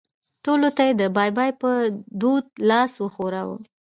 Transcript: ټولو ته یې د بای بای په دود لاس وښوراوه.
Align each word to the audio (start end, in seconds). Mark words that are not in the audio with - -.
ټولو 0.45 0.67
ته 0.75 0.81
یې 0.87 0.93
د 1.01 1.03
بای 1.15 1.29
بای 1.37 1.51
په 1.61 1.69
دود 2.21 2.45
لاس 2.69 2.91
وښوراوه. 2.97 3.57